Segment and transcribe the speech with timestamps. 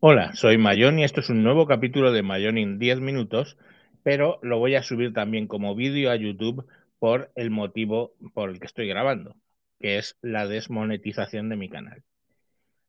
[0.00, 3.56] Hola, soy Mayón y esto es un nuevo capítulo de Mayón en 10 minutos,
[4.02, 6.66] pero lo voy a subir también como vídeo a YouTube
[6.98, 9.36] por el motivo por el que estoy grabando,
[9.80, 12.02] que es la desmonetización de mi canal.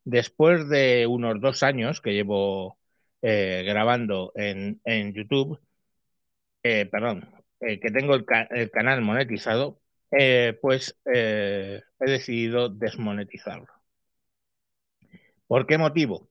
[0.03, 2.77] Después de unos dos años que llevo
[3.21, 4.79] eh, grabando en,
[5.13, 5.59] YouTube,
[6.63, 7.29] eh, perdón,
[7.61, 9.79] eh, que tengo el, ca el, canal monetizado,
[10.61, 13.67] pues he decidido desmonetizarlo.
[15.47, 16.29] ¿Por qué motivo?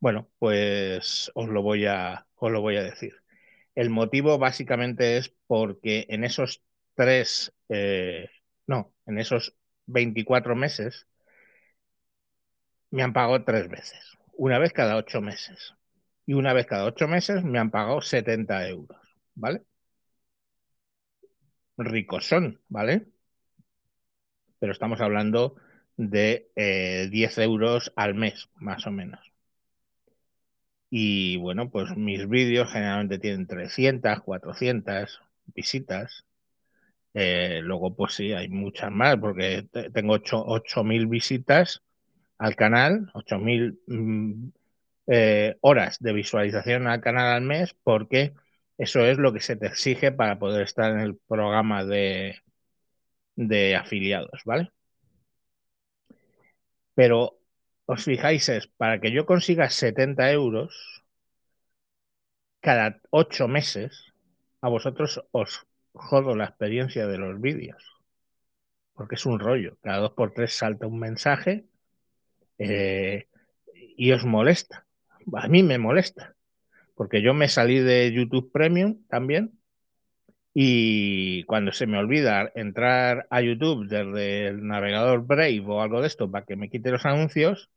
[0.00, 3.14] Bueno, pues os lo voy a, os lo voy a decir.
[3.74, 6.62] El motivo básicamente es porque en esos
[6.94, 8.28] tres, eh,
[8.66, 11.08] no, en esos 24 meses
[12.90, 15.74] me han pagado tres veces, una vez cada ocho meses.
[16.26, 18.98] Y una vez cada ocho meses me han pagado 70 euros,
[19.34, 19.62] ¿vale?
[21.78, 23.08] Ricos son, ¿vale?
[24.58, 25.56] Pero estamos hablando
[25.96, 29.29] de eh, 10 euros al mes, más o menos.
[30.90, 35.20] Y bueno, pues mis vídeos generalmente tienen 300, 400
[35.54, 36.24] visitas.
[37.14, 41.82] Eh, luego, pues sí, hay muchas más, porque tengo 8.000 visitas
[42.38, 44.48] al canal, 8.000 mm,
[45.08, 48.34] eh, horas de visualización al canal al mes, porque
[48.78, 52.40] eso es lo que se te exige para poder estar en el programa de,
[53.36, 54.70] de afiliados, ¿vale?
[56.94, 57.39] Pero
[57.92, 61.02] os fijáis, es para que yo consiga 70 euros
[62.60, 64.12] cada 8 meses,
[64.60, 67.82] a vosotros os jodo la experiencia de los vídeos.
[68.94, 69.76] Porque es un rollo.
[69.82, 71.66] Cada dos por tres salta un mensaje
[72.58, 73.26] eh,
[73.96, 74.86] y os molesta.
[75.34, 76.36] A mí me molesta.
[76.94, 79.58] Porque yo me salí de YouTube Premium también.
[80.54, 86.06] Y cuando se me olvida entrar a YouTube desde el navegador Brave o algo de
[86.06, 87.70] esto para que me quite los anuncios,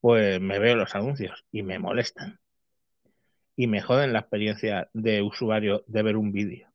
[0.00, 2.40] pues me veo los anuncios y me molestan.
[3.56, 6.68] Y me joden la experiencia de usuario de ver un vídeo.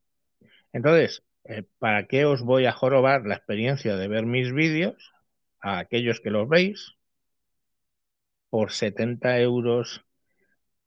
[0.73, 5.13] Entonces, eh, ¿para qué os voy a jorobar la experiencia de ver mis vídeos
[5.61, 6.95] a aquellos que los veis
[8.49, 10.03] por 70 euros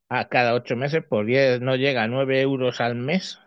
[0.09, 3.41] a cada 8 meses, por 10 no llega a 9 euros al mes?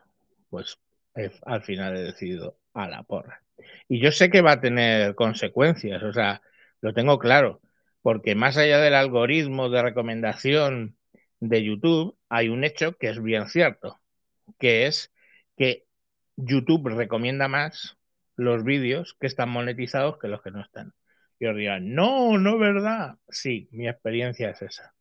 [0.50, 0.80] Pues
[1.16, 3.44] eh, al final he decidido a la porra.
[3.88, 6.42] Y yo sé que va a tener consecuencias, o sea,
[6.82, 7.62] lo tengo claro,
[8.10, 10.98] porque más allá del algoritmo de recomendación
[11.40, 14.00] de YouTube, hay un hecho que es bien cierto,
[14.58, 15.14] que es
[15.56, 15.86] que
[16.36, 18.00] YouTube recomienda más
[18.36, 20.96] los vídeos que están monetizados que los que no están.
[21.38, 23.18] Y os dirán, no, no es verdad.
[23.30, 24.96] Sí, mi experiencia es esa.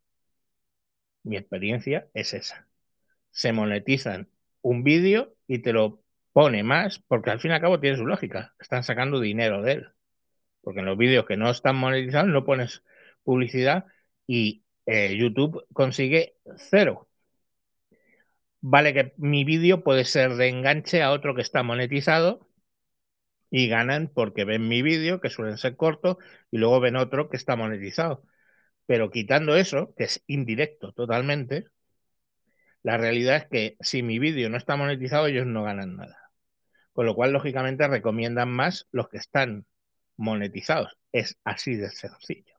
[1.23, 2.69] Mi experiencia es esa.
[3.31, 4.29] Se monetizan
[4.61, 6.03] un vídeo y te lo
[6.35, 8.55] pone más, porque al fin y al cabo tiene su lógica.
[8.61, 9.89] Están sacando dinero de él.
[10.61, 12.83] Porque en los vídeos que no están monetizados no pones
[13.29, 13.85] publicidad
[14.27, 17.09] y eh, YouTube consigue cero
[18.61, 22.49] vale que mi vídeo puede ser de enganche a otro que está monetizado
[23.51, 26.17] y ganan porque ven mi vídeo, que suelen ser cortos,
[26.51, 28.23] y luego ven otro que está monetizado.
[28.87, 31.67] Pero quitando eso, que es indirecto totalmente,
[32.83, 36.19] la realidad es que si mi vídeo no está monetizado, ellos no ganan nada.
[36.93, 39.67] Con lo cual, lógicamente, recomiendan más los que están
[40.17, 40.99] monetizados.
[41.13, 42.58] Es así de sencillo.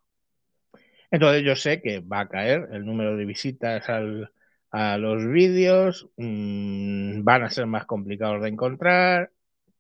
[1.12, 4.32] Entonces yo sé que va a caer el número de visitas al,
[4.72, 9.32] a los vídeos, mmm, van a ser más complicados de encontrar,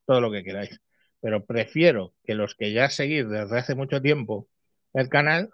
[0.05, 0.81] todo lo que queráis.
[1.21, 4.47] Pero prefiero que los que ya seguís desde hace mucho tiempo
[4.93, 5.51] el canal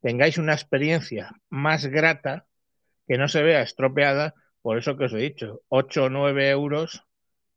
[0.00, 2.46] tengáis una experiencia más grata
[3.08, 7.04] que no se vea estropeada por eso que os he dicho, 8 o 9 euros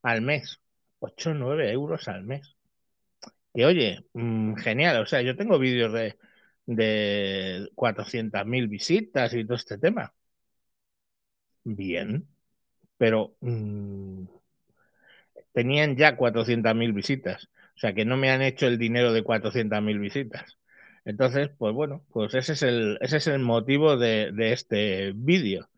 [0.02, 0.62] al mes.
[1.00, 2.56] 8 o 9 euros al mes.
[3.54, 6.18] Que oye, mmm, genial, o sea, yo tengo vídeos de,
[6.66, 10.14] de 400.000 visitas y todo este tema
[11.64, 12.28] bien,
[12.98, 14.26] pero mmm,
[15.54, 20.00] tenían ya 400.000 visitas, o sea que no me han hecho el dinero de 400.000
[20.00, 20.58] visitas.
[21.06, 25.70] Entonces, pues bueno, pues ese es el, ese es el motivo de, de este vídeo.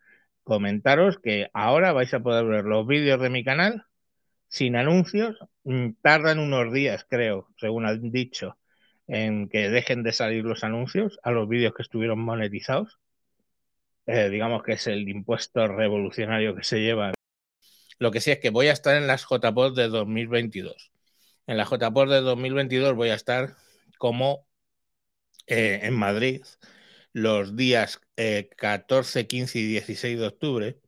[0.44, 3.86] Comentaros que ahora vais a poder ver los vídeos de mi canal
[4.50, 5.38] sin anuncios.
[6.02, 8.58] Tardan unos días, creo, según han dicho,
[9.08, 13.00] en que dejen de salir los anuncios a los vídeos que estuvieron monetizados
[14.06, 17.14] eh, digamos que es el impuesto revolucionario que se lleva.
[18.00, 20.92] Lo que sí es que voy a estar en las JPOD de 2022.
[21.48, 23.56] En la JPOD de 2022 voy a estar
[23.98, 24.46] como
[25.48, 26.44] eh, en Madrid
[27.14, 30.80] los días eh, 14, 15 y 16 de octubre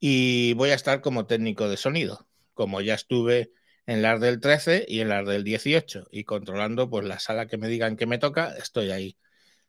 [0.00, 3.52] y voy a estar como técnico de sonido, como ya estuve
[3.88, 7.56] en las del 13 y en las del 18 y controlando pues la sala que
[7.56, 9.16] me digan que me toca, estoy ahí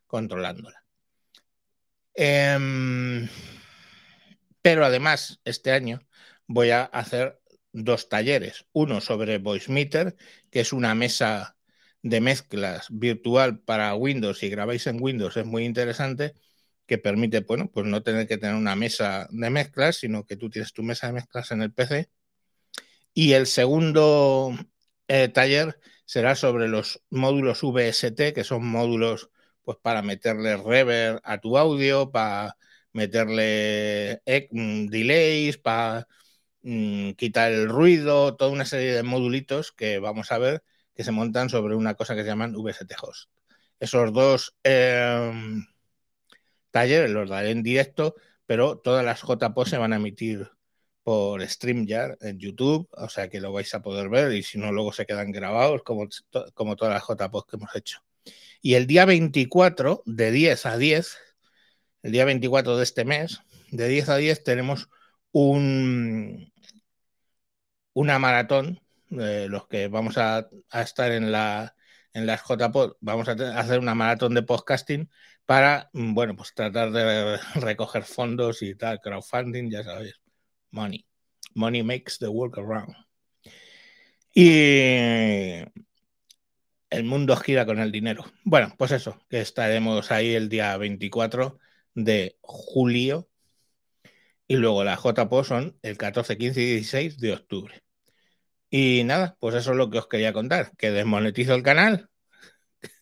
[0.08, 0.84] controlándola.
[2.16, 3.30] Em,
[4.62, 6.02] pero además, este año
[6.48, 7.40] voy a hacer
[7.72, 8.66] dos talleres.
[8.74, 10.16] Uno sobre VoiceMeter,
[10.52, 11.56] que es una mesa
[12.02, 14.40] de mezclas virtual para Windows.
[14.40, 16.34] Si grabáis en Windows es muy interesante,
[16.86, 20.50] que permite, bueno, pues no tener que tener una mesa de mezclas, sino que tú
[20.50, 22.10] tienes tu mesa de mezclas en el PC.
[23.14, 24.52] Y el segundo
[25.08, 29.30] eh, taller será sobre los módulos VST, que son módulos
[29.64, 32.58] pues para meterle reverb a tu audio, para
[32.94, 34.22] meterle
[34.52, 36.08] mm, delays, para
[36.64, 40.64] mm, quitar el ruido, toda una serie de modulitos que vamos a ver
[40.96, 43.30] que se montan sobre una cosa que se llaman VST Host.
[43.80, 45.32] Esos dos eh,
[46.72, 48.16] talleres los daré en directo,
[48.46, 50.50] pero todas las JPO se van a emitir
[51.04, 54.72] por StreamYard en YouTube, o sea que lo vais a poder ver y si no
[54.72, 56.08] luego se quedan grabados como,
[56.54, 58.00] como todas las JPOs que hemos hecho.
[58.62, 61.18] Y el día 24, de 10 a 10,
[62.04, 63.42] el día 24 de este mes,
[63.72, 64.90] de 10 a 10 tenemos
[65.32, 66.52] un,
[67.94, 71.76] una maratón, de los que vamos a, estar en, la,
[72.14, 75.10] en las JPod, vamos a hacer una maratón de podcasting
[75.46, 80.20] para, bueno, pues tratar de recoger fondos y tal, crowdfunding, ya sabéis,
[80.72, 81.06] money.
[81.56, 82.96] Money makes the world around.
[84.34, 85.64] Y
[86.90, 88.26] el mundo gira con el dinero.
[88.44, 91.60] Bueno, pues eso, estaremos ahí el día 24
[91.96, 93.30] de julio
[94.48, 97.84] y luego la JPO son el 14, 15 y 16 de octubre.
[98.70, 102.10] Y nada, pues eso es lo que os quería contar, que desmonetizo el canal,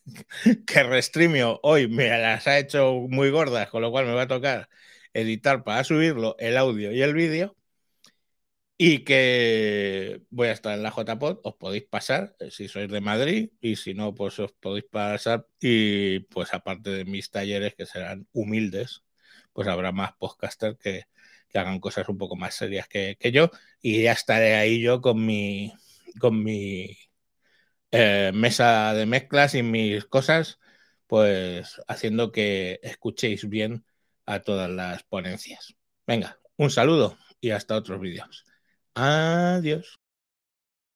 [0.67, 4.27] que Restreamio hoy me las ha hecho muy gordas, con lo cual me va a
[4.27, 4.69] tocar
[5.17, 7.55] editar para subirlo el audio y el vídeo
[8.77, 13.01] y que voy a estar en la JPod, os podéis pasar eh, si sois de
[13.01, 17.85] Madrid y si no, pues os podéis pasar y pues aparte de mis talleres que
[17.87, 19.03] serán humildes,
[19.53, 21.05] pues habrá más podcasters que,
[21.49, 23.49] que hagan cosas un poco más serias que, que, yo
[23.81, 25.73] y ya estaré ahí yo con mi,
[26.19, 26.97] con mi
[27.91, 30.59] eh, mesa de mezclas y mis cosas,
[31.07, 33.85] pues haciendo que escuchéis bien
[34.27, 35.73] a todas las ponencias.
[36.05, 38.45] Venga, un saludo y hasta otros vídeos.
[38.93, 39.99] Adiós.